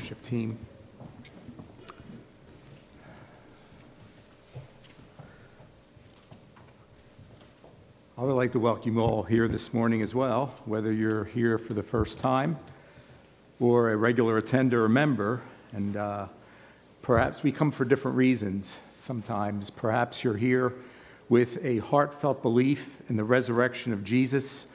[0.00, 0.56] worship team.
[8.16, 11.58] I would like to welcome you all here this morning as well, whether you're here
[11.58, 12.58] for the first time
[13.60, 15.42] or a regular attender or member.
[15.72, 16.28] And uh,
[17.02, 19.68] perhaps we come for different reasons sometimes.
[19.68, 20.72] Perhaps you're here
[21.28, 24.74] with a heartfelt belief in the resurrection of Jesus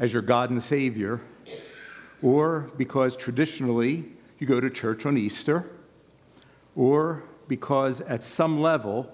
[0.00, 1.20] as your God and Savior,
[2.20, 4.06] or because traditionally
[4.44, 5.64] you go to church on Easter,
[6.76, 9.10] or because at some level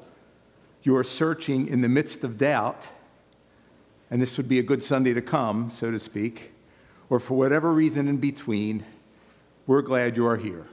[0.82, 2.88] you are searching in the midst of doubt,
[4.10, 6.50] and this would be a good Sunday to come, so to speak,
[7.08, 8.84] or for whatever reason in between,
[9.68, 10.66] we're glad you are here.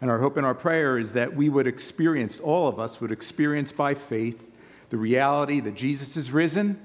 [0.00, 3.10] And our hope and our prayer is that we would experience, all of us would
[3.10, 4.52] experience by faith,
[4.90, 6.80] the reality that Jesus is risen,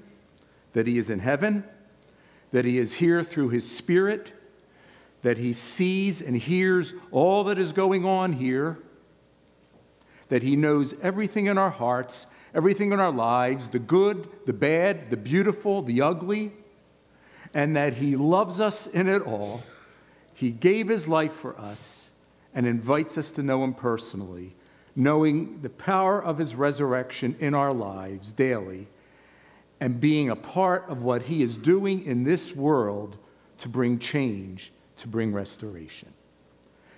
[0.74, 1.66] that he is in heaven,
[2.50, 4.34] that he is here through his Spirit,
[5.28, 8.80] that he sees and hears all that is going on here,
[10.30, 15.10] that he knows everything in our hearts, everything in our lives the good, the bad,
[15.10, 16.54] the beautiful, the ugly,
[17.54, 19.64] and that he loves us in it all.
[20.34, 22.12] He gave his life for us
[22.54, 24.56] and invites us to know him personally
[24.96, 28.88] knowing the power of his resurrection in our lives daily
[29.82, 33.18] and being a part of what he is doing in this world
[33.58, 36.14] to bring change, to bring restoration.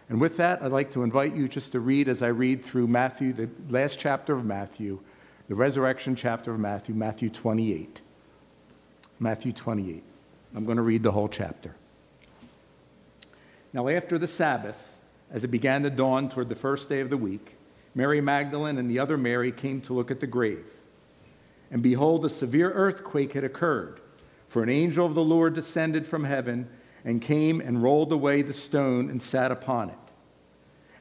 [0.10, 2.88] And with that, I'd like to invite you just to read as I read through
[2.88, 5.00] Matthew, the last chapter of Matthew,
[5.48, 8.02] the resurrection chapter of Matthew, Matthew 28.
[9.20, 10.04] Matthew 28.
[10.56, 11.76] I'm going to read the whole chapter.
[13.72, 14.98] Now, after the Sabbath,
[15.30, 17.56] as it began to dawn toward the first day of the week,
[17.94, 20.66] Mary Magdalene and the other Mary came to look at the grave.
[21.70, 24.00] And behold, a severe earthquake had occurred,
[24.48, 26.68] for an angel of the Lord descended from heaven
[27.04, 29.96] and came and rolled away the stone and sat upon it.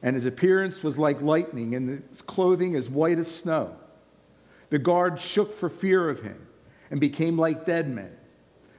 [0.01, 3.75] And his appearance was like lightning, and his clothing as white as snow.
[4.69, 6.47] The guards shook for fear of him
[6.89, 8.11] and became like dead men.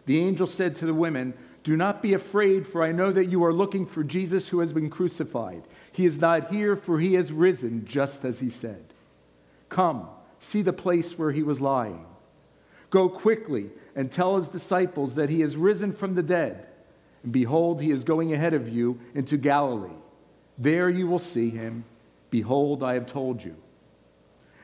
[0.07, 3.45] The angel said to the women, Do not be afraid, for I know that you
[3.45, 5.65] are looking for Jesus who has been crucified.
[5.93, 8.95] He is not here, for he has risen, just as he said.
[9.69, 10.09] Come,
[10.39, 12.07] see the place where he was lying.
[12.89, 16.67] Go quickly and tell his disciples that he has risen from the dead.
[17.23, 19.91] And behold, he is going ahead of you into Galilee.
[20.59, 21.85] There you will see him.
[22.31, 23.57] Behold, I have told you.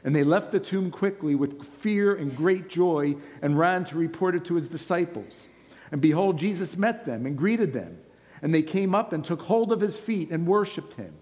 [0.04, 4.36] And they left the tomb quickly with fear and great joy and ran to report
[4.36, 5.48] it to his disciples.
[5.90, 7.98] And behold, Jesus met them and greeted them.
[8.42, 11.14] And they came up and took hold of his feet and worshiped him.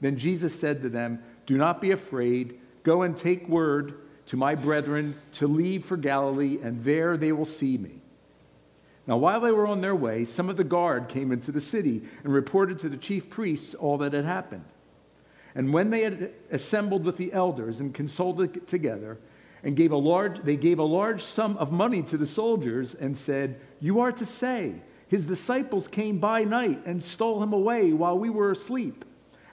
[0.00, 2.60] Then Jesus said to them, Do not be afraid.
[2.82, 3.94] Go and take word
[4.26, 8.02] to my brethren to leave for Galilee, and there they will see me.
[9.06, 12.02] Now, while they were on their way, some of the guard came into the city
[12.24, 14.64] and reported to the chief priests all that had happened.
[15.54, 19.18] And when they had assembled with the elders and consulted together,
[19.66, 23.16] and gave a large, they gave a large sum of money to the soldiers and
[23.16, 24.76] said, You are to say,
[25.08, 29.04] his disciples came by night and stole him away while we were asleep.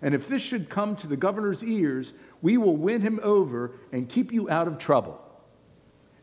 [0.03, 4.07] And if this should come to the governor's ears, we will win him over and
[4.07, 5.19] keep you out of trouble.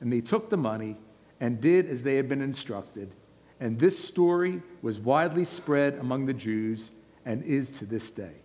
[0.00, 0.97] And they took the money
[1.41, 3.12] and did as they had been instructed.
[3.60, 6.91] And this story was widely spread among the Jews
[7.26, 8.37] and is to this day.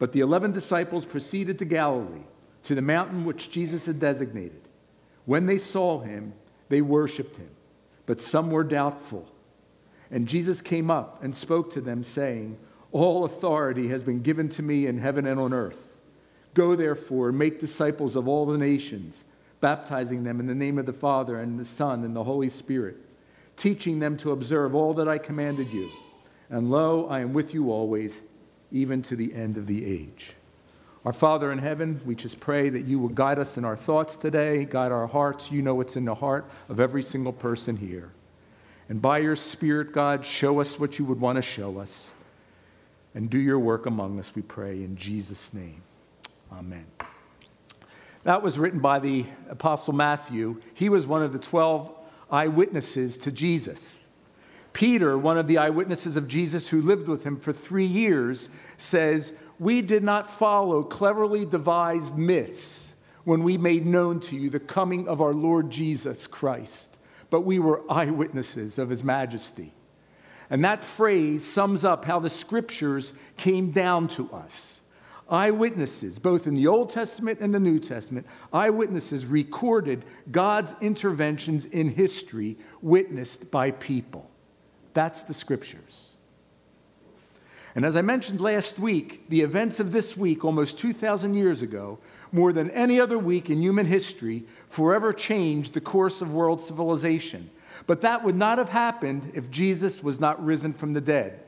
[0.00, 2.24] But the eleven disciples proceeded to Galilee,
[2.64, 4.62] to the mountain which Jesus had designated.
[5.26, 6.34] When they saw him,
[6.68, 7.50] they worshiped him,
[8.06, 9.30] but some were doubtful.
[10.10, 12.58] And Jesus came up and spoke to them, saying,
[12.90, 15.98] All authority has been given to me in heaven and on earth.
[16.54, 19.24] Go therefore and make disciples of all the nations,
[19.60, 22.96] baptizing them in the name of the Father and the Son and the Holy Spirit,
[23.60, 25.90] teaching them to observe all that I commanded you.
[26.48, 28.22] And lo, I am with you always,
[28.72, 30.32] even to the end of the age.
[31.04, 34.16] Our Father in heaven, we just pray that you will guide us in our thoughts
[34.16, 35.52] today, guide our hearts.
[35.52, 38.10] You know what's in the heart of every single person here.
[38.88, 42.14] And by your Spirit, God, show us what you would want to show us.
[43.14, 45.82] And do your work among us, we pray, in Jesus' name.
[46.52, 46.86] Amen.
[48.24, 50.60] That was written by the Apostle Matthew.
[50.74, 51.90] He was one of the 12
[52.30, 54.04] eyewitnesses to Jesus.
[54.72, 59.44] Peter, one of the eyewitnesses of Jesus who lived with him for three years, says,
[59.58, 62.94] We did not follow cleverly devised myths
[63.24, 66.96] when we made known to you the coming of our Lord Jesus Christ
[67.30, 69.72] but we were eyewitnesses of his majesty.
[70.50, 74.82] And that phrase sums up how the scriptures came down to us.
[75.30, 81.90] Eyewitnesses, both in the Old Testament and the New Testament, eyewitnesses recorded God's interventions in
[81.90, 84.28] history witnessed by people.
[84.92, 86.14] That's the scriptures.
[87.74, 92.00] And as I mentioned last week, the events of this week, almost 2,000 years ago,
[92.32, 97.50] more than any other week in human history, forever changed the course of world civilization.
[97.86, 101.44] But that would not have happened if Jesus was not risen from the dead.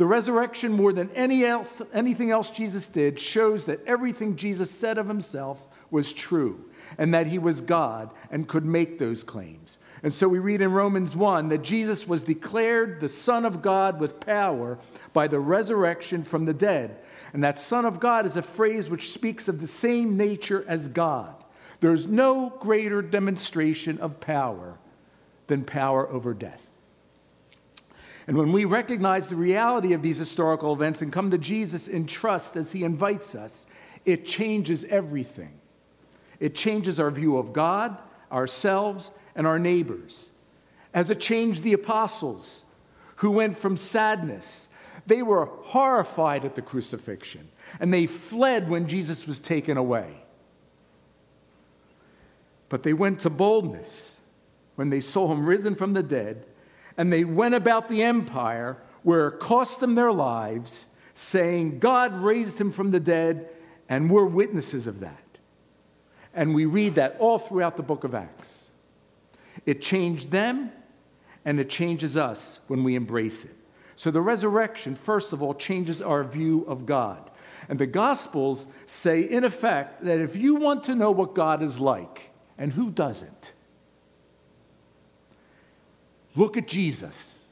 [0.00, 4.96] The resurrection, more than any else, anything else Jesus did, shows that everything Jesus said
[4.96, 6.64] of himself was true
[6.96, 9.76] and that he was God and could make those claims.
[10.02, 14.00] And so we read in Romans 1 that Jesus was declared the Son of God
[14.00, 14.78] with power
[15.12, 16.96] by the resurrection from the dead.
[17.34, 20.88] And that Son of God is a phrase which speaks of the same nature as
[20.88, 21.44] God.
[21.80, 24.78] There's no greater demonstration of power
[25.46, 26.69] than power over death.
[28.30, 32.06] And when we recognize the reality of these historical events and come to Jesus in
[32.06, 33.66] trust as he invites us,
[34.04, 35.58] it changes everything.
[36.38, 37.98] It changes our view of God,
[38.30, 40.30] ourselves, and our neighbors.
[40.94, 42.64] As it changed the apostles,
[43.16, 44.68] who went from sadness,
[45.08, 47.48] they were horrified at the crucifixion,
[47.80, 50.22] and they fled when Jesus was taken away.
[52.68, 54.20] But they went to boldness
[54.76, 56.46] when they saw him risen from the dead,
[56.96, 62.60] and they went about the empire where it cost them their lives, saying, God raised
[62.60, 63.48] him from the dead,
[63.88, 65.38] and we're witnesses of that.
[66.34, 68.70] And we read that all throughout the book of Acts.
[69.66, 70.70] It changed them,
[71.44, 73.54] and it changes us when we embrace it.
[73.96, 77.30] So the resurrection, first of all, changes our view of God.
[77.68, 81.80] And the Gospels say, in effect, that if you want to know what God is
[81.80, 83.52] like, and who doesn't,
[86.40, 87.44] look at Jesus.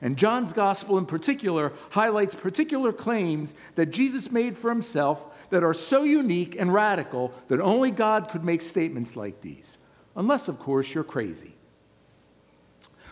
[0.00, 5.74] And John's Gospel in particular highlights particular claims that Jesus made for himself that are
[5.74, 9.78] so unique and radical that only God could make statements like these
[10.14, 11.52] unless, of course, you're crazy.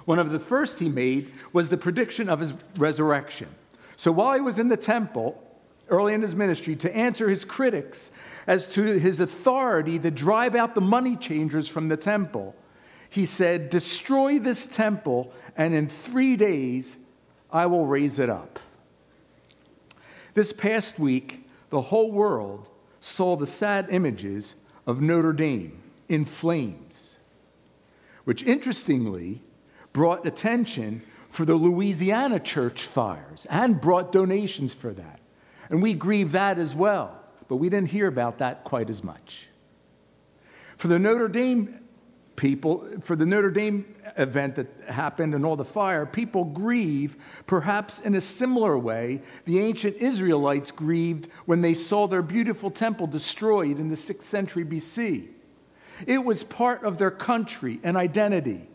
[0.06, 3.48] One of the first he made was the prediction of his resurrection.
[3.96, 5.42] So while he was in the temple,
[5.88, 8.10] early in his ministry, to answer his critics
[8.46, 12.54] as to his authority to drive out the money changers from the temple,
[13.14, 16.98] he said, Destroy this temple, and in three days
[17.48, 18.58] I will raise it up.
[20.34, 22.68] This past week, the whole world
[22.98, 27.18] saw the sad images of Notre Dame in flames,
[28.24, 29.42] which interestingly
[29.92, 35.20] brought attention for the Louisiana church fires and brought donations for that.
[35.70, 39.46] And we grieve that as well, but we didn't hear about that quite as much.
[40.76, 41.78] For the Notre Dame
[42.36, 47.16] people, for the Notre Dame event that happened and all the fire, people grieve
[47.46, 53.06] perhaps in a similar way the ancient Israelites grieved when they saw their beautiful temple
[53.06, 55.28] destroyed in the 6th century BC.
[56.06, 58.68] It was part of their country and identity,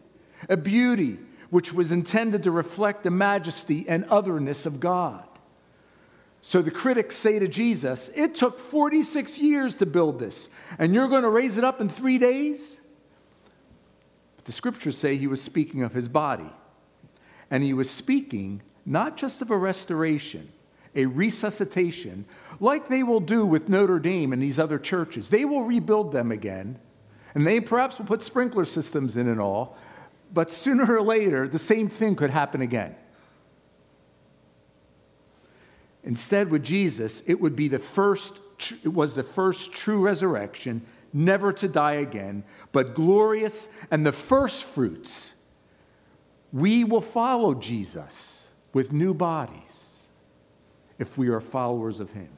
[0.47, 1.19] a beauty
[1.50, 5.25] which was intended to reflect the majesty and otherness of God.
[6.41, 11.09] So the critics say to Jesus, It took 46 years to build this, and you're
[11.09, 12.79] going to raise it up in three days?
[14.50, 16.50] The scriptures say he was speaking of his body.
[17.51, 20.51] And he was speaking not just of a restoration,
[20.96, 22.25] a resuscitation,
[22.60, 25.30] like they will do with Notre Dame and these other churches.
[25.30, 26.80] They will rebuild them again
[27.36, 29.78] and they perhaps will put sprinkler systems in and all,
[30.34, 32.96] but sooner or later, the same thing could happen again.
[36.04, 38.39] Instead, with Jesus, it would be the first,
[38.84, 44.63] it was the first true resurrection, never to die again, but glorious and the first
[44.63, 45.43] fruits.
[46.51, 50.11] We will follow Jesus with new bodies
[50.97, 52.29] if we are followers of him.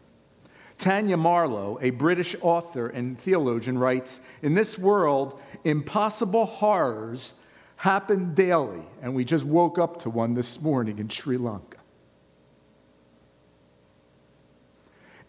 [0.78, 7.36] Tanya Marlow, a British author and theologian, writes In this world, impossible horrors
[7.78, 11.78] happen daily, and we just woke up to one this morning in Sri Lanka.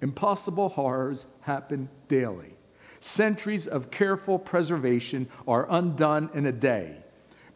[0.00, 2.54] Impossible horrors happen daily.
[3.02, 6.98] Centuries of careful preservation are undone in a day.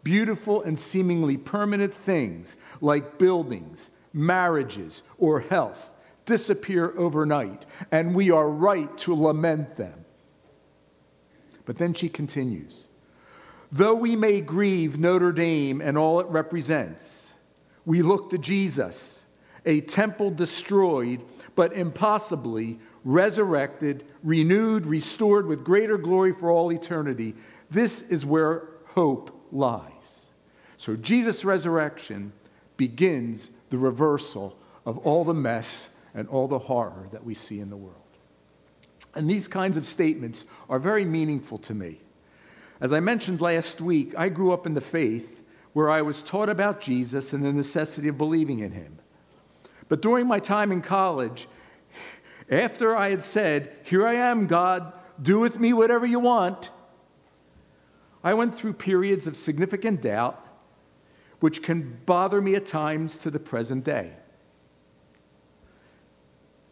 [0.03, 5.93] Beautiful and seemingly permanent things like buildings, marriages, or health
[6.25, 10.05] disappear overnight, and we are right to lament them.
[11.65, 12.89] But then she continues
[13.71, 17.35] Though we may grieve Notre Dame and all it represents,
[17.85, 19.27] we look to Jesus,
[19.65, 21.23] a temple destroyed,
[21.55, 27.37] but impossibly resurrected, renewed, restored with greater glory for all eternity.
[27.71, 30.29] This is where hope lies.
[30.77, 32.33] So Jesus' resurrection
[32.77, 37.71] begins the reversal of all the mess and all the horror that we see in
[37.71, 37.95] the world.
[39.15, 42.01] And these kinds of statements are very meaningful to me.
[42.81, 45.45] As I mentioned last week, I grew up in the faith
[45.75, 48.99] where I was taught about Jesus and the necessity of believing in him.
[49.89, 51.47] But during my time in college,
[52.51, 56.71] after I had said, Here I am, God, do with me whatever you want,
[58.23, 60.45] I went through periods of significant doubt,
[61.41, 64.13] which can bother me at times to the present day.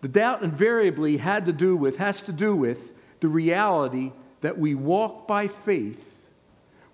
[0.01, 4.13] The doubt invariably had to do with, has to do with the reality
[4.43, 6.29] that we walk by faith,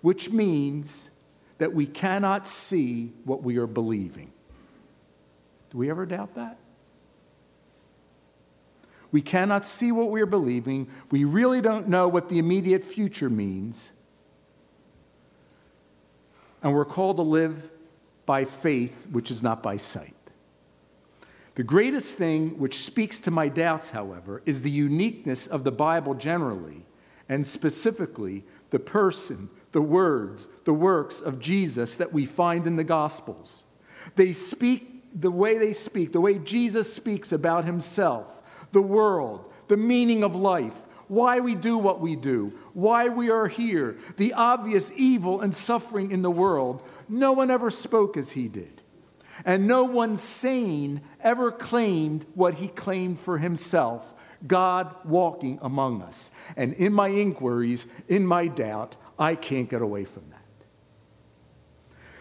[0.01, 1.09] which means
[1.57, 4.31] that we cannot see what we are believing.
[5.71, 6.57] Do we ever doubt that?
[9.11, 10.87] We cannot see what we are believing.
[11.09, 13.91] We really don't know what the immediate future means.
[16.63, 17.71] And we're called to live
[18.25, 20.13] by faith, which is not by sight.
[21.55, 26.13] The greatest thing which speaks to my doubts, however, is the uniqueness of the Bible
[26.13, 26.85] generally,
[27.27, 32.83] and specifically the person, the words, the works of Jesus that we find in the
[32.85, 33.65] Gospels.
[34.15, 38.40] They speak the way they speak, the way Jesus speaks about himself,
[38.71, 43.47] the world, the meaning of life, why we do what we do, why we are
[43.47, 46.81] here, the obvious evil and suffering in the world.
[47.09, 48.81] No one ever spoke as he did.
[49.43, 54.13] And no one sane ever claimed what he claimed for himself
[54.45, 56.31] God walking among us.
[56.55, 60.37] And in my inquiries, in my doubt, I can't get away from that.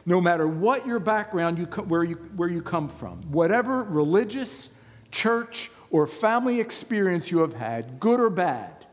[0.04, 4.70] No matter what your background, you, where, you, where you come from, whatever religious,
[5.10, 8.86] church, or family experience you have had, good or bad,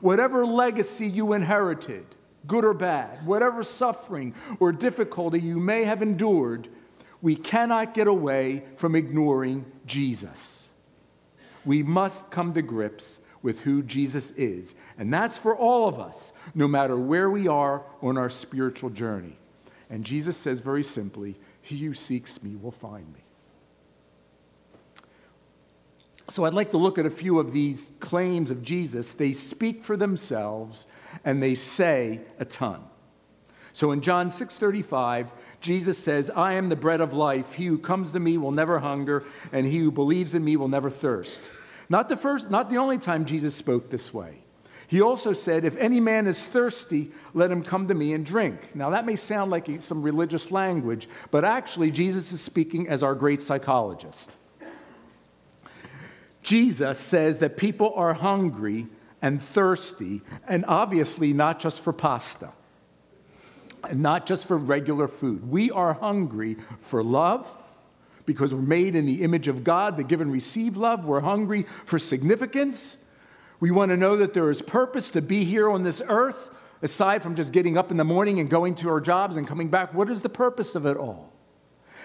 [0.00, 2.04] whatever legacy you inherited,
[2.46, 6.68] good or bad, whatever suffering or difficulty you may have endured,
[7.22, 10.70] we cannot get away from ignoring Jesus.
[11.64, 14.74] We must come to grips with who Jesus is.
[14.98, 19.36] And that's for all of us, no matter where we are on our spiritual journey.
[19.88, 23.20] And Jesus says very simply, He who seeks me will find me.
[26.30, 29.12] So I'd like to look at a few of these claims of Jesus.
[29.12, 30.86] They speak for themselves
[31.24, 32.84] and they say a ton.
[33.72, 37.54] So in John 6:35, Jesus says, I am the bread of life.
[37.54, 40.68] He who comes to me will never hunger, and he who believes in me will
[40.68, 41.50] never thirst.
[41.88, 44.38] Not the first, not the only time Jesus spoke this way.
[44.86, 48.74] He also said, If any man is thirsty, let him come to me and drink.
[48.74, 53.14] Now, that may sound like some religious language, but actually, Jesus is speaking as our
[53.14, 54.36] great psychologist.
[56.42, 58.86] Jesus says that people are hungry
[59.22, 62.50] and thirsty, and obviously not just for pasta
[63.84, 65.50] and not just for regular food.
[65.50, 67.48] We are hungry for love
[68.26, 71.06] because we're made in the image of God to give and receive love.
[71.06, 73.10] We're hungry for significance.
[73.58, 76.50] We want to know that there is purpose to be here on this earth,
[76.82, 79.68] aside from just getting up in the morning and going to our jobs and coming
[79.68, 79.92] back.
[79.92, 81.32] What is the purpose of it all?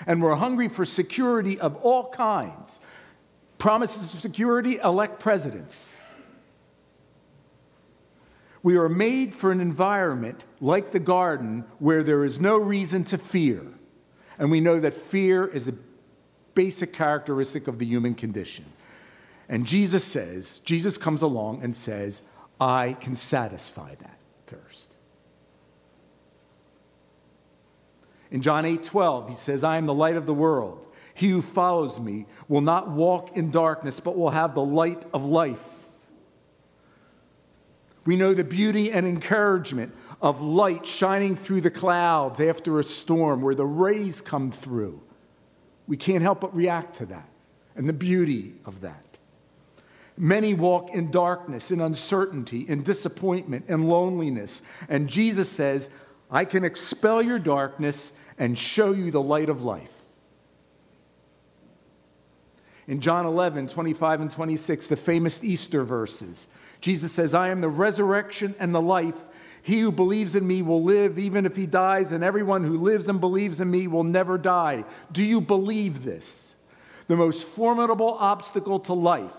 [0.06, 2.82] And we're hungry for security of all kinds.
[3.66, 5.92] Promises of security, elect presidents.
[8.62, 13.18] We are made for an environment like the garden where there is no reason to
[13.18, 13.64] fear.
[14.38, 15.74] And we know that fear is a
[16.54, 18.66] basic characteristic of the human condition.
[19.50, 22.22] And Jesus says, Jesus comes along and says,
[22.60, 24.94] I can satisfy that thirst.
[28.30, 30.86] In John 8 12, he says, I am the light of the world.
[31.16, 35.26] He who follows me will not walk in darkness, but will have the light of
[35.26, 35.64] life.
[38.06, 43.42] We know the beauty and encouragement of light shining through the clouds after a storm
[43.42, 45.02] where the rays come through.
[45.88, 47.30] We can't help but react to that
[47.76, 49.02] and the beauty of that.
[50.18, 54.64] Many walk in darkness, in uncertainty, in disappointment, in loneliness.
[54.90, 55.90] And Jesus says,
[56.30, 60.05] I can expel your darkness and show you the light of life.
[62.88, 66.48] In John 11, 25 and 26, the famous Easter verses,
[66.82, 69.28] Jesus says, I am the resurrection and the life.
[69.64, 73.10] He who believes in me will live even if he dies, and everyone who lives
[73.10, 74.86] and believes in me will never die.
[75.12, 76.58] Do you believe this?
[77.08, 79.38] The most formidable obstacle to life,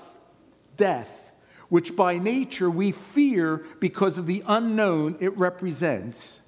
[0.77, 1.35] death,
[1.69, 6.41] which by nature we fear because of the unknown it represents.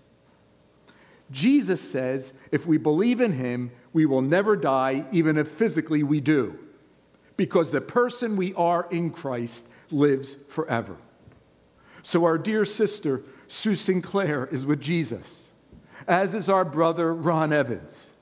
[1.31, 6.21] Jesus says if we believe in him, we will never die, even if physically we
[6.21, 6.59] do,
[7.38, 10.99] because the person we are in Christ lives forever.
[12.02, 15.50] So, our dear sister, Sue Sinclair, is with Jesus,
[16.07, 18.12] as is our brother, Ron Evans,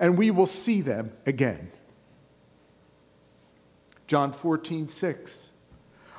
[0.00, 1.70] and we will see them again.
[4.06, 5.50] John 14, 6.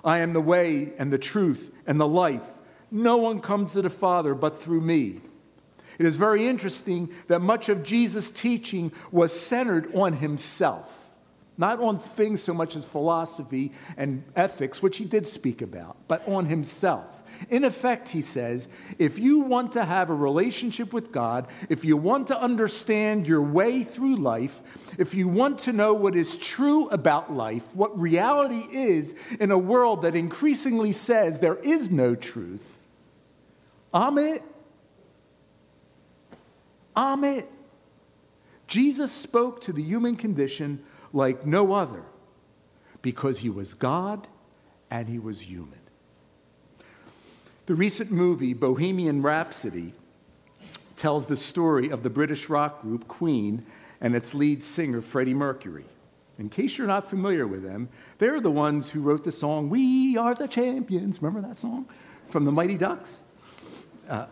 [0.03, 2.57] I am the way and the truth and the life.
[2.91, 5.21] No one comes to the Father but through me.
[5.97, 11.02] It is very interesting that much of Jesus' teaching was centered on himself.
[11.57, 16.27] Not on things so much as philosophy and ethics, which he did speak about, but
[16.27, 17.21] on himself.
[17.49, 18.67] In effect, he says,
[18.97, 23.41] if you want to have a relationship with God, if you want to understand your
[23.41, 24.61] way through life,
[24.97, 29.57] if you want to know what is true about life, what reality is in a
[29.57, 32.87] world that increasingly says there is no truth,
[33.93, 34.41] I'm it.
[36.95, 37.49] I'm it.
[38.67, 40.83] Jesus spoke to the human condition
[41.13, 42.03] like no other
[43.01, 44.27] because he was God
[44.89, 45.79] and he was human.
[47.67, 49.93] The recent movie, Bohemian Rhapsody,
[50.97, 53.65] tells the story of the British rock group Queen
[54.01, 55.85] and its lead singer, Freddie Mercury.
[56.37, 60.17] In case you're not familiar with them, they're the ones who wrote the song, We
[60.17, 61.21] Are the Champions.
[61.21, 61.87] Remember that song
[62.27, 63.23] from the Mighty Ducks?
[64.09, 64.25] Uh,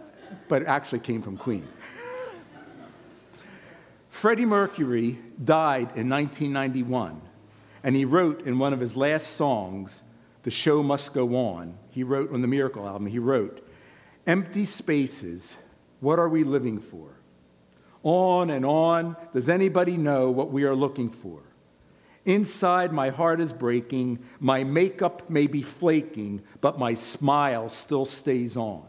[0.47, 1.67] but it actually came from Queen.
[4.11, 7.21] Freddie Mercury died in 1991,
[7.81, 10.03] and he wrote in one of his last songs,
[10.43, 11.75] The Show Must Go On.
[11.89, 13.65] He wrote on the Miracle album, he wrote,
[14.27, 15.59] Empty spaces,
[16.01, 17.15] what are we living for?
[18.03, 21.43] On and on, does anybody know what we are looking for?
[22.25, 28.57] Inside, my heart is breaking, my makeup may be flaking, but my smile still stays
[28.57, 28.83] on.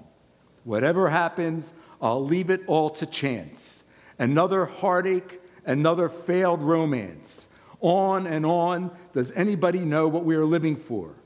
[0.65, 3.85] Whatever happens, I'll leave it all to chance
[4.23, 7.49] another heartache, another failed romance.
[7.81, 8.97] On and on.
[9.13, 11.17] Does anybody know what we are living for?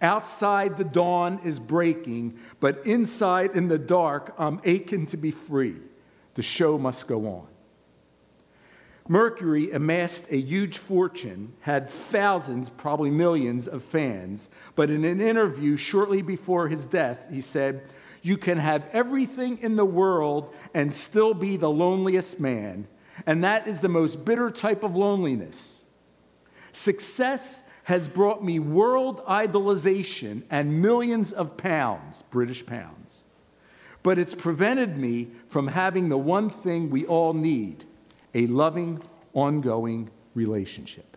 [0.00, 5.76] Outside, the dawn is breaking, but inside, in the dark, I'm aching to be free.
[6.34, 7.48] The show must go on.
[9.08, 15.76] Mercury amassed a huge fortune, had thousands, probably millions of fans, but in an interview
[15.76, 17.82] shortly before his death, he said,
[18.28, 22.86] you can have everything in the world and still be the loneliest man.
[23.26, 25.84] And that is the most bitter type of loneliness.
[26.70, 33.24] Success has brought me world idolization and millions of pounds, British pounds.
[34.02, 37.84] But it's prevented me from having the one thing we all need
[38.34, 39.02] a loving,
[39.32, 41.16] ongoing relationship.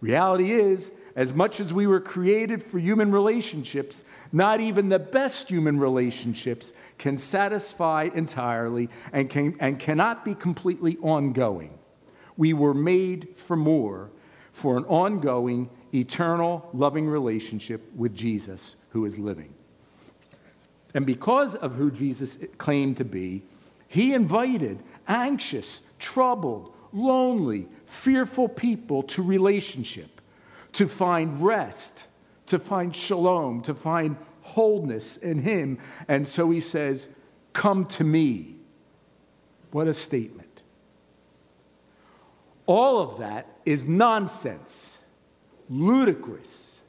[0.00, 5.48] Reality is, as much as we were created for human relationships, not even the best
[5.48, 11.76] human relationships can satisfy entirely and, can, and cannot be completely ongoing.
[12.36, 14.10] We were made for more,
[14.52, 19.54] for an ongoing, eternal, loving relationship with Jesus who is living.
[20.92, 23.42] And because of who Jesus claimed to be,
[23.88, 30.15] he invited anxious, troubled, lonely, fearful people to relationship
[30.76, 32.06] to find rest,
[32.44, 35.78] to find shalom, to find wholeness in Him.
[36.06, 37.16] And so He says,
[37.54, 38.56] Come to me.
[39.70, 40.62] What a statement.
[42.66, 44.98] All of that is nonsense,
[45.70, 46.82] ludicrous,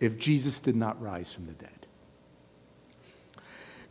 [0.00, 1.86] if Jesus did not rise from the dead.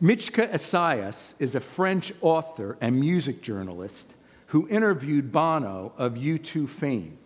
[0.02, 7.18] Michka Assayas is a French author and music journalist who interviewed Bono of U2 fame.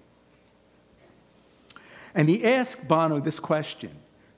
[2.16, 3.90] And he asked Bono this question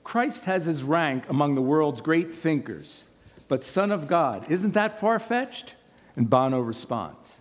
[0.03, 3.05] Christ has his rank among the world's great thinkers,
[3.47, 5.75] but Son of God, isn't that far fetched?
[6.15, 7.39] And Bono responds,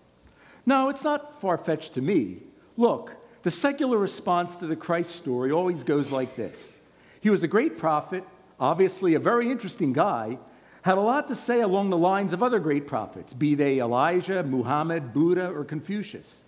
[0.65, 2.45] No, it's not far fetched to me.
[2.77, 6.81] Look, the secular response to the Christ story always goes like this
[7.21, 8.23] He was a great prophet,
[8.61, 10.39] obviously a very interesting guy,
[10.83, 14.45] had a lot to say along the lines of other great prophets, be they Elijah,
[14.45, 16.45] Muhammad, Buddha, or Confucius.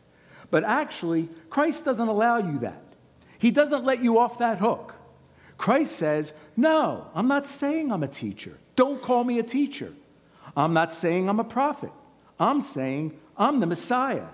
[0.53, 2.90] But actually, Christ doesn't allow you that.
[3.41, 4.95] He doesn't let you off that hook.
[5.57, 8.59] Christ says, No, I'm not saying I'm a teacher.
[8.77, 9.93] Don't call me a teacher.
[10.57, 11.91] I'm not saying I'm a prophet.
[12.39, 14.29] I'm saying I'm the Messiah.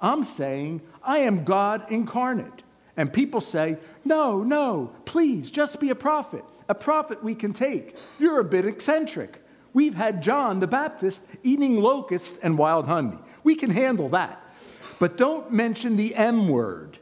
[0.00, 2.62] I'm saying I am God incarnate.
[2.96, 6.44] And people say, No, no, please, just be a prophet.
[6.68, 7.96] A prophet we can take.
[8.18, 9.42] You're a bit eccentric.
[9.72, 13.18] We've had John the Baptist eating locusts and wild honey.
[13.42, 14.42] We can handle that.
[14.98, 16.98] But don't mention the M word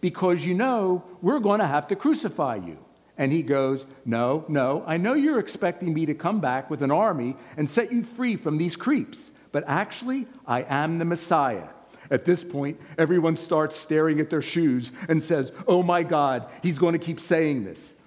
[0.00, 2.78] because you know we're going to have to crucify you.
[3.16, 6.90] And he goes, No, no, I know you're expecting me to come back with an
[6.90, 11.68] army and set you free from these creeps, but actually, I am the Messiah.
[12.10, 16.78] At this point, everyone starts staring at their shoes and says, Oh my God, he's
[16.78, 18.00] going to keep saying this.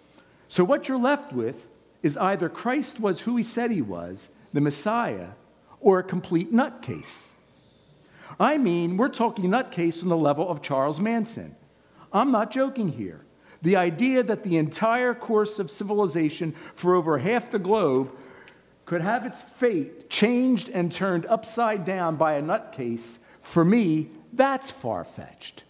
[0.48, 1.70] So, what you're left with
[2.02, 5.30] is either Christ was who he said he was, the Messiah,
[5.80, 7.34] or a complete nutcase.
[8.40, 11.56] I mean, we're talking nutcase on the level of Charles Manson.
[12.14, 13.26] I'm not joking here.
[13.62, 18.12] The idea that the entire course of civilization for over half the globe
[18.86, 24.72] could have its fate changed and turned upside down by a nutcase, for me, that's
[24.72, 25.64] far fetched.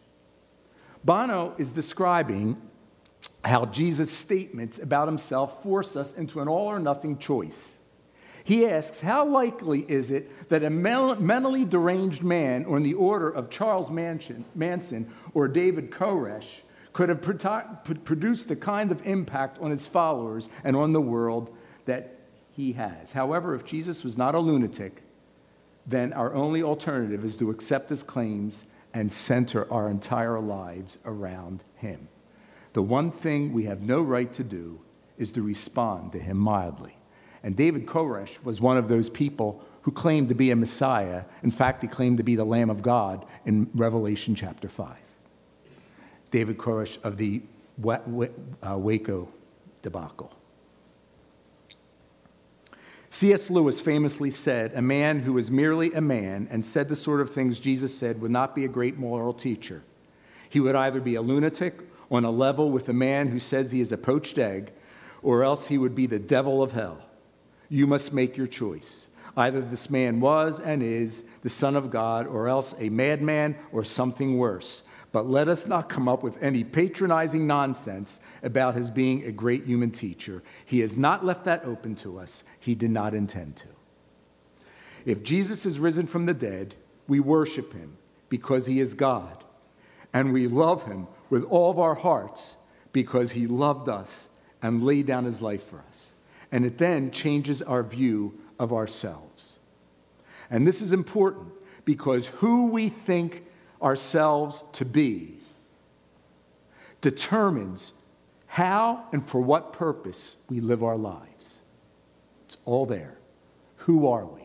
[1.04, 2.62] Bono is describing
[3.44, 7.78] how Jesus' statements about himself force us into an all or nothing choice.
[8.44, 13.30] He asks, How likely is it that a mentally deranged man or in the order
[13.30, 16.62] of Charles Manson or David Koresh
[16.94, 22.18] could have produced the kind of impact on his followers and on the world that
[22.52, 23.12] he has?
[23.14, 25.04] However, if Jesus was not a lunatic,
[25.86, 31.64] then our only alternative is to accept his claims and center our entire lives around
[31.76, 32.08] him.
[32.74, 34.82] The one thing we have no right to do
[35.18, 36.98] is to respond to him mildly.
[37.44, 41.24] And David Koresh was one of those people who claimed to be a Messiah.
[41.42, 44.96] In fact, he claimed to be the Lamb of God in Revelation chapter 5.
[46.30, 47.42] David Koresh of the
[47.84, 49.30] uh, Waco
[49.82, 50.32] debacle.
[53.10, 53.50] C.S.
[53.50, 57.30] Lewis famously said, A man who is merely a man and said the sort of
[57.30, 59.84] things Jesus said would not be a great moral teacher.
[60.50, 63.82] He would either be a lunatic on a level with a man who says he
[63.82, 64.72] is a poached egg,
[65.22, 67.04] or else he would be the devil of hell.
[67.72, 69.08] You must make your choice.
[69.38, 73.86] Either this man was and is the Son of God, or else a madman or
[73.86, 74.84] something worse.
[75.14, 79.64] But let us not come up with any patronizing nonsense about his being a great
[79.64, 80.44] human teacher.
[80.66, 83.68] He has not left that open to us, he did not intend to.
[85.06, 86.76] If Jesus is risen from the dead,
[87.08, 89.46] we worship him because he is God,
[90.14, 92.58] and we love him with all of our hearts
[92.92, 94.30] because he loved us
[94.62, 96.16] and laid down his life for us.
[96.52, 99.60] And it then changes our view of ourselves.
[100.50, 101.54] And this is important
[101.86, 103.46] because who we think
[103.82, 105.40] ourselves to be
[107.00, 107.94] determines
[108.48, 111.62] how and for what purpose we live our lives.
[112.46, 113.18] It's all there.
[113.78, 114.42] Who are we?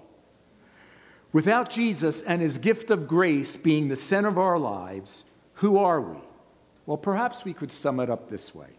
[1.32, 6.00] Without Jesus and his gift of grace being the center of our lives, who are
[6.00, 6.18] we?
[6.86, 8.70] Well, perhaps we could sum it up this way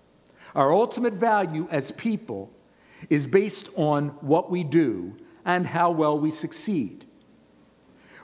[0.55, 2.51] Our ultimate value as people
[3.10, 7.05] is based on what we do and how well we succeed.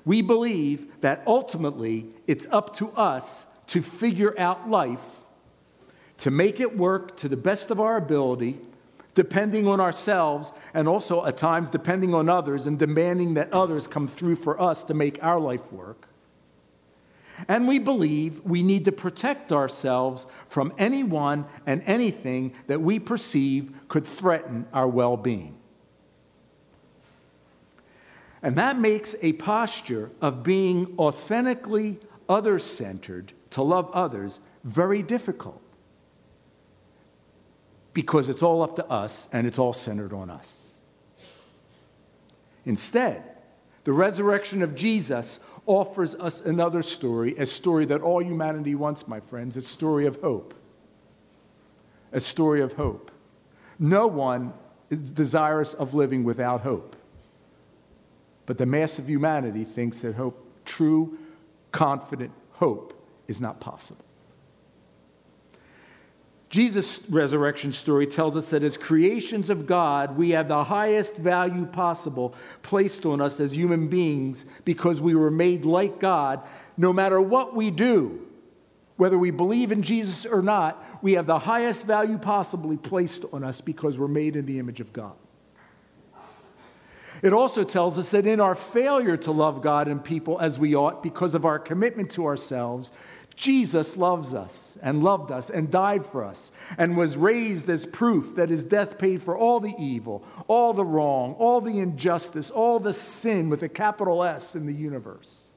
[0.06, 5.22] We believe that ultimately it's up to us to figure out life,
[6.18, 8.60] to make it work to the best of our ability,
[9.14, 14.08] depending on ourselves and also at times depending on others and demanding that others come
[14.08, 16.08] through for us to make our life work.
[17.48, 23.72] And we believe we need to protect ourselves from anyone and anything that we perceive
[23.88, 25.58] could threaten our well being.
[28.42, 35.62] And that makes a posture of being authentically other centered to love others very difficult
[37.94, 40.76] because it's all up to us and it's all centered on us.
[42.66, 43.24] Instead,
[43.84, 49.20] the resurrection of Jesus offers us another story, a story that all humanity wants, my
[49.20, 50.54] friends, a story of hope.
[52.12, 53.12] A story of hope.
[53.80, 54.54] No one
[54.90, 56.96] is desirous of living without hope.
[58.46, 61.18] But the mass of humanity thinks that hope, true,
[61.72, 62.94] confident hope,
[63.28, 64.06] is not possible.
[66.54, 71.66] Jesus' resurrection story tells us that as creations of God, we have the highest value
[71.66, 76.42] possible placed on us as human beings because we were made like God.
[76.78, 78.28] No matter what we do,
[78.98, 83.44] whether we believe in Jesus or not, we have the highest value possibly placed on
[83.44, 85.16] us because we're made in the image of God.
[87.24, 90.76] It also tells us that in our failure to love God and people as we
[90.76, 92.92] ought because of our commitment to ourselves,
[93.36, 98.36] Jesus loves us and loved us and died for us and was raised as proof
[98.36, 102.80] that his death paid for all the evil, all the wrong, all the injustice, all
[102.80, 105.48] the sin with a capital S in the universe.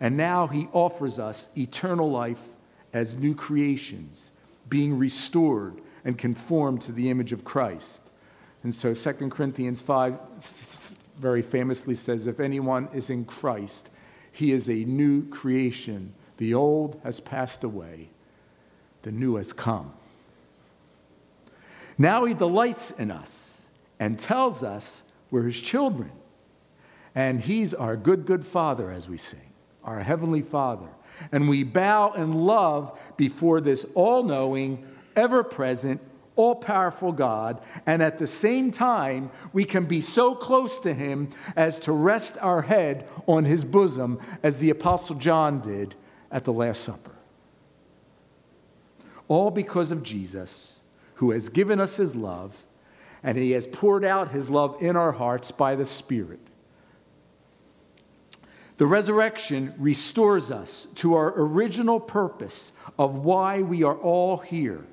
[0.00, 2.54] And now he offers us eternal life
[2.92, 4.30] as new creations,
[4.68, 8.10] being restored and conformed to the image of Christ.
[8.62, 10.18] And so 2 Corinthians 5
[11.18, 13.90] very famously says, If anyone is in Christ,
[14.32, 16.14] he is a new creation.
[16.36, 18.10] The old has passed away,
[19.02, 19.92] the new has come.
[21.98, 26.12] Now he delights in us and tells us we're his children.
[27.14, 29.52] And he's our good, good Father, as we sing,
[29.84, 30.88] our heavenly Father.
[31.32, 36.00] And we bow in love before this all knowing, ever present,
[36.36, 41.30] all powerful God, and at the same time, we can be so close to Him
[41.56, 45.94] as to rest our head on His bosom, as the Apostle John did
[46.30, 47.16] at the Last Supper.
[49.28, 50.80] All because of Jesus,
[51.14, 52.64] who has given us His love,
[53.22, 56.40] and He has poured out His love in our hearts by the Spirit.
[58.76, 64.86] The resurrection restores us to our original purpose of why we are all here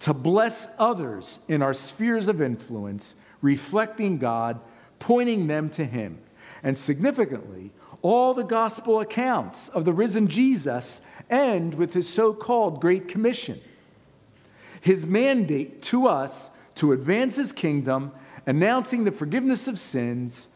[0.00, 4.60] to bless others in our spheres of influence, reflecting God,
[4.98, 6.18] pointing them to Him.
[6.62, 7.70] And significantly,
[8.02, 13.60] all the gospel accounts of the risen Jesus end with his so called Great Commission.
[14.80, 18.12] His mandate to us to advance his kingdom,
[18.46, 20.48] announcing the forgiveness of sins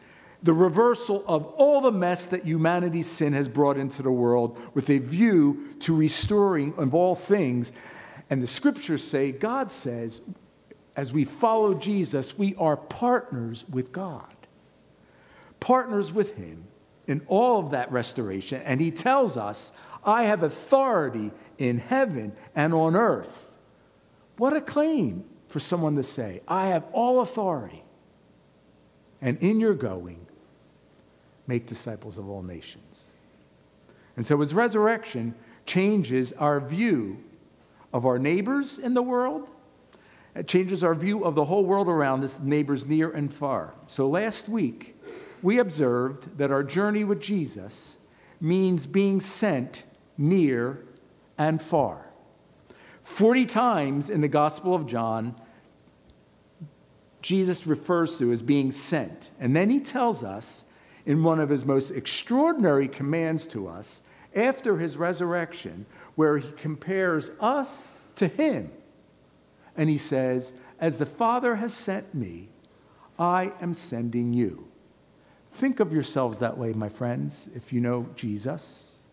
[0.43, 4.91] the reversal of all the mess that humanity's sin has brought into the world with
[4.91, 7.73] a view to restoring of all things.
[8.29, 10.21] And the scriptures say, God says,
[10.95, 14.33] as we follow Jesus, we are partners with God,
[15.59, 16.65] partners with Him
[17.05, 18.61] in all of that restoration.
[18.63, 23.57] And He tells us, I have authority in heaven and on earth.
[24.37, 27.83] What a claim for someone to say, I have all authority.
[29.21, 30.25] And in your going,
[31.47, 33.11] make disciples of all nations.
[34.17, 35.35] And so his resurrection
[35.65, 37.23] changes our view
[37.95, 39.49] of our neighbors in the world.
[40.35, 43.73] It changes our view of the whole world around us, neighbors near and far.
[43.87, 44.97] So last week,
[45.41, 47.99] we observed that our journey with Jesus
[48.41, 49.83] means being sent
[50.17, 50.83] near
[51.37, 52.09] and far.
[53.01, 55.39] 40 times in the Gospel of John,
[57.21, 59.31] Jesus refers to as being sent.
[59.39, 60.65] And then he tells us
[61.05, 64.01] in one of his most extraordinary commands to us
[64.35, 68.71] after his resurrection, where he compares us to him.
[69.77, 72.49] And he says, As the Father has sent me,
[73.19, 74.67] I am sending you.
[75.49, 79.03] Think of yourselves that way, my friends, if you know Jesus.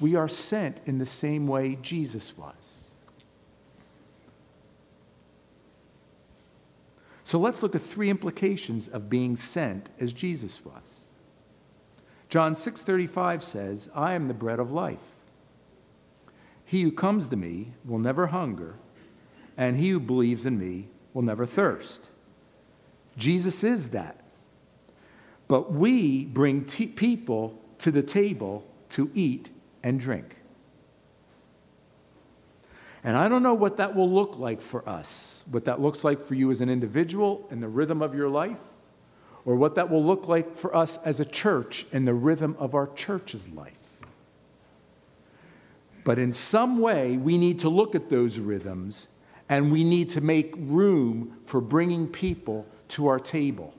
[0.00, 2.92] We are sent in the same way Jesus was.
[7.22, 11.03] So let's look at three implications of being sent as Jesus was.
[12.34, 15.18] John 6:35 says, "I am the bread of life.
[16.64, 18.74] He who comes to me will never hunger,
[19.56, 22.10] and he who believes in me will never thirst."
[23.16, 24.16] Jesus is that.
[25.46, 29.50] But we bring t- people to the table to eat
[29.84, 30.38] and drink.
[33.04, 36.18] And I don't know what that will look like for us, what that looks like
[36.18, 38.73] for you as an individual in the rhythm of your life,
[39.44, 42.74] or what that will look like for us as a church in the rhythm of
[42.74, 43.98] our church's life.
[46.04, 49.08] But in some way, we need to look at those rhythms
[49.48, 53.74] and we need to make room for bringing people to our table.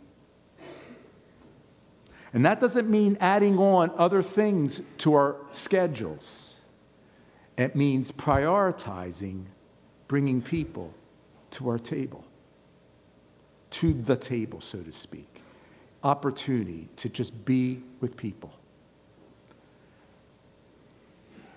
[2.34, 6.60] And that doesn't mean adding on other things to our schedules.
[7.58, 9.46] It means prioritizing
[10.08, 10.94] bringing people
[11.52, 12.26] to our table,
[13.70, 15.35] to the table, so to speak.
[16.06, 18.54] Opportunity to just be with people.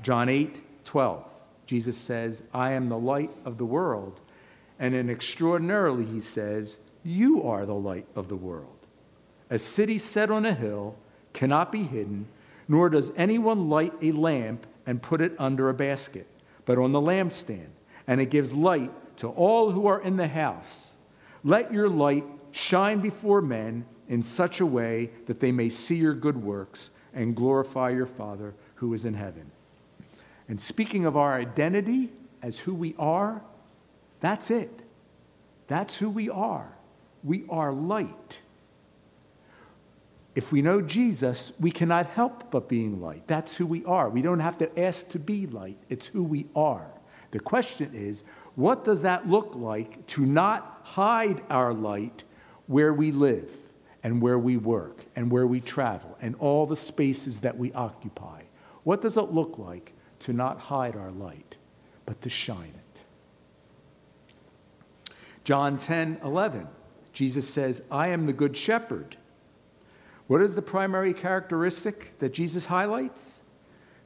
[0.03, 1.31] John 8, 12,
[1.67, 4.23] Jesus says, I am the light of the world.
[4.79, 8.87] And then extraordinarily, he says, You are the light of the world.
[9.51, 10.97] A city set on a hill
[11.35, 12.27] cannot be hidden,
[12.69, 16.27] nor does anyone light a lamp and put it under a basket,
[16.65, 17.69] but on the lampstand,
[18.07, 20.97] and it gives light to all who are in the house.
[21.45, 26.15] Let your light shine before men in such a way that they may see your
[26.15, 29.51] good works and glorify your Father who is in heaven.
[30.49, 32.11] And speaking of our identity
[32.43, 33.43] as who we are,
[34.21, 34.83] that's it.
[35.67, 36.73] That's who we are.
[37.23, 38.41] We are light.
[40.35, 43.27] If we know Jesus, we cannot help but being light.
[43.27, 44.09] That's who we are.
[44.09, 46.87] We don't have to ask to be light, it's who we are.
[47.33, 52.25] The question is, what does that look like to not hide our light
[52.67, 53.68] where we live
[54.09, 58.41] and where we work and where we travel and all the spaces that we occupy?
[58.83, 61.59] What does it look like to not hide our light,
[62.07, 63.03] but to shine it?
[65.45, 66.69] John 10 11,
[67.13, 69.19] Jesus says, I am the good shepherd.
[70.27, 73.43] What is the primary characteristic that Jesus highlights?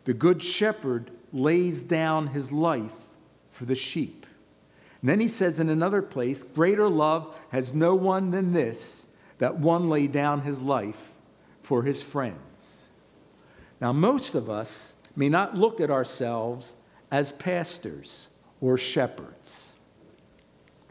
[0.02, 3.06] The good shepherd lays down his life
[3.48, 4.26] for the sheep.
[5.00, 9.06] And then he says in another place, Greater love has no one than this,
[9.42, 11.16] that one lay down his life
[11.62, 12.88] for his friends.
[13.80, 16.76] Now, most of us may not look at ourselves
[17.10, 18.28] as pastors
[18.60, 19.72] or shepherds.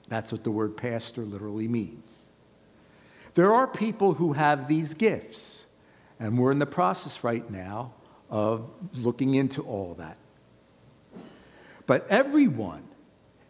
[0.10, 2.30] That's what the word pastor literally means.
[3.36, 5.68] There are people who have these gifts,
[6.20, 7.94] and we're in the process right now
[8.30, 10.18] of looking into all that.
[11.86, 12.84] But everyone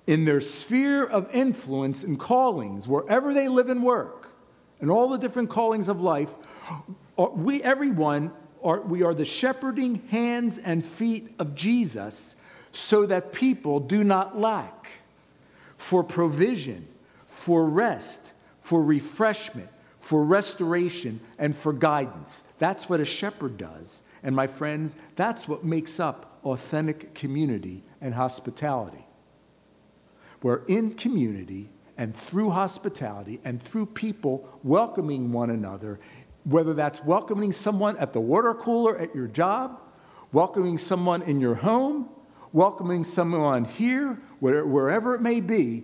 [0.06, 4.21] in their sphere of influence and callings, wherever they live and work,
[4.82, 6.36] and all the different callings of life,
[7.18, 8.32] uh, we, everyone,
[8.64, 12.36] are, we are the shepherding hands and feet of Jesus
[12.72, 14.90] so that people do not lack
[15.78, 16.88] for provision,
[17.26, 22.44] for rest, for refreshment, for restoration, and for guidance.
[22.60, 24.02] That's what a shepherd does.
[24.24, 29.06] And my friends, that's what makes up authentic community and hospitality.
[30.42, 31.70] We're in community
[32.02, 36.00] and through hospitality and through people welcoming one another,
[36.46, 39.80] whether that's welcoming someone at the water cooler at your job,
[40.32, 42.10] welcoming someone in your home,
[42.54, 45.84] welcoming someone here, wherever it may be,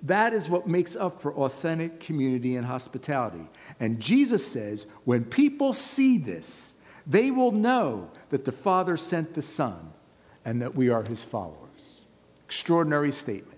[0.00, 3.48] that is what makes up for authentic community and hospitality.
[3.80, 9.42] And Jesus says, when people see this, they will know that the Father sent the
[9.42, 9.92] Son
[10.44, 12.04] and that we are his followers.
[12.44, 13.57] Extraordinary statement.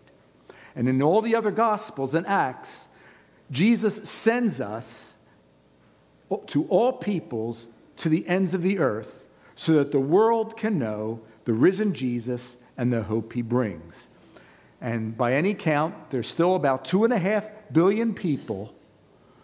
[0.80, 2.88] And in all the other Gospels and Acts,
[3.50, 5.18] Jesus sends us
[6.46, 11.20] to all peoples to the ends of the earth so that the world can know
[11.44, 14.08] the risen Jesus and the hope he brings.
[14.80, 18.74] And by any count, there's still about two and a half billion people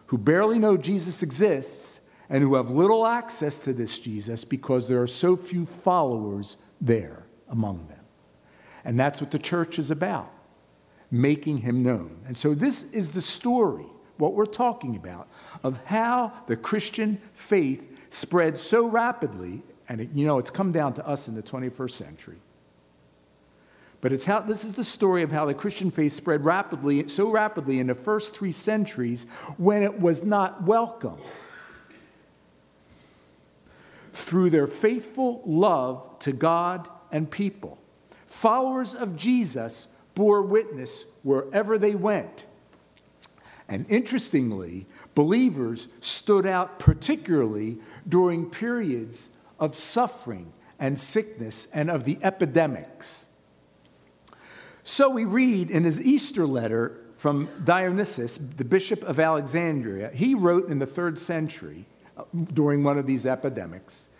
[0.06, 5.02] who barely know Jesus exists and who have little access to this Jesus because there
[5.02, 8.06] are so few followers there among them.
[8.86, 10.32] And that's what the church is about
[11.10, 12.18] making him known.
[12.26, 15.28] And so, this is the story, what we're talking about,
[15.62, 19.62] of how the Christian faith spread so rapidly.
[19.88, 22.38] And it, you know, it's come down to us in the 21st century.
[24.00, 27.30] But it's how, this is the story of how the Christian faith spread rapidly, so
[27.30, 29.24] rapidly in the first three centuries
[29.56, 31.18] when it was not welcome.
[34.12, 37.78] Through their faithful love to God and people,
[38.26, 42.44] followers of Jesus bore witness wherever they went.
[43.68, 52.18] And interestingly, believers stood out particularly during periods of suffering and sickness and of the
[52.22, 53.26] epidemics.
[54.82, 60.68] So we read in his Easter letter from Dionysius, the bishop of Alexandria, he wrote
[60.68, 64.10] in the third century uh, during one of these epidemics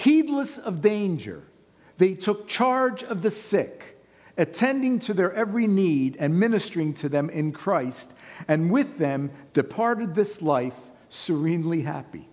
[0.00, 1.42] heedless of danger,
[1.98, 3.89] they took charge of the sick,
[4.40, 8.14] attending to their every need and ministering to them in Christ,
[8.48, 12.28] and with them departed this life serenely happy.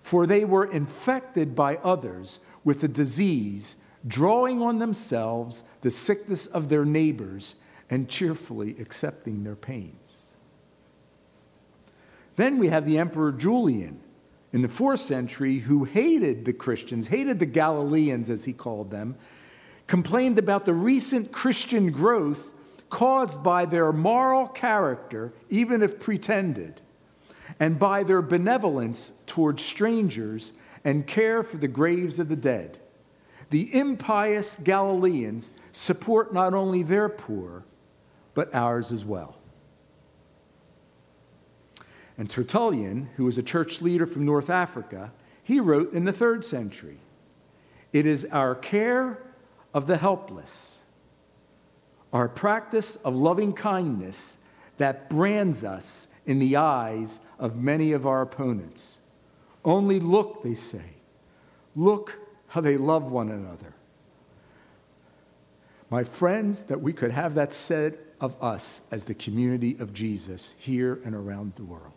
[0.00, 3.76] For they were infected by others with the disease
[4.06, 7.56] drawing on themselves the sickness of their neighbors
[7.90, 10.36] and cheerfully accepting their pains.
[12.36, 14.00] Then we have the Emperor Julian
[14.52, 19.16] in the fourth century who hated the Christians, hated the Galileans, as he called them,
[19.86, 22.52] complained about the recent Christian growth
[22.90, 26.80] caused by their moral character, even if pretended,
[27.58, 30.52] and by their benevolence towards strangers
[30.84, 32.78] and care for the graves of the dead
[33.54, 37.62] the impious Galileans support not only their poor,
[38.34, 39.36] but ours as well.
[42.18, 46.44] And Tertullian, who was a church leader from North Africa, he wrote in the third
[46.44, 46.98] century
[47.92, 49.18] It is our care
[49.74, 50.84] of the helpless,
[52.12, 54.38] our practice of loving kindness
[54.78, 59.00] that brands us in the eyes of many of our opponents.
[59.64, 60.94] Only look, they say.
[61.74, 63.74] Look how they love one another.
[65.90, 70.54] My friends, that we could have that said of us as the community of Jesus
[70.58, 71.92] here and around the world.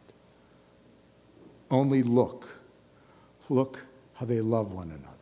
[1.69, 2.59] Only look.
[3.49, 3.85] Look
[4.15, 5.16] how they love one another.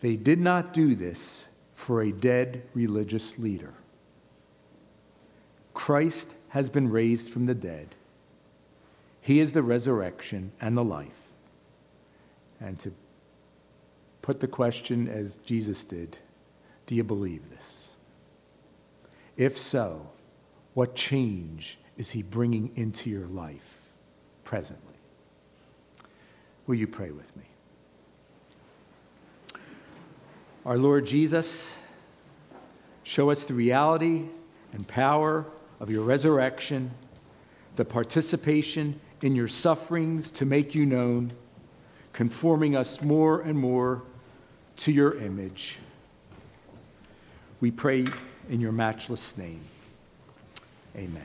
[0.00, 3.74] They did not do this for a dead religious leader.
[5.74, 7.94] Christ has been raised from the dead
[9.26, 11.30] he is the resurrection and the life.
[12.60, 12.92] And to
[14.22, 16.18] put the question as Jesus did
[16.86, 17.92] do you believe this?
[19.36, 20.10] If so,
[20.74, 23.88] what change is he bringing into your life
[24.44, 24.94] presently?
[26.68, 27.46] Will you pray with me?
[30.66, 31.78] Our Lord Jesus,
[33.04, 34.24] show us the reality
[34.72, 35.46] and power
[35.78, 36.90] of your resurrection,
[37.76, 41.30] the participation in your sufferings to make you known,
[42.12, 44.02] conforming us more and more
[44.78, 45.78] to your image.
[47.60, 48.06] We pray
[48.50, 49.60] in your matchless name.
[50.96, 51.22] Amen.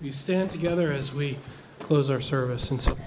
[0.00, 1.36] We stand together as we
[1.88, 2.70] close our service.
[2.70, 2.98] And so